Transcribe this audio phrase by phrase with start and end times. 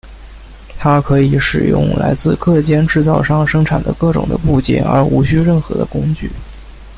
[0.79, 6.27] 它可以交换使用来自各间制造商生产各种的部件而且无需任何的工具。